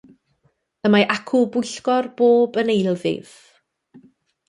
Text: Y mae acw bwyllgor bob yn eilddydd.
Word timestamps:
Y 0.89 0.91
mae 0.95 1.05
acw 1.17 1.43
bwyllgor 1.57 2.09
bob 2.25 2.61
yn 2.65 2.75
eilddydd. 2.79 3.33